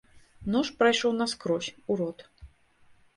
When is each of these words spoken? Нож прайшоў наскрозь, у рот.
Нож 0.53 0.69
прайшоў 0.79 1.13
наскрозь, 1.19 1.69
у 1.91 1.99
рот. 1.99 2.25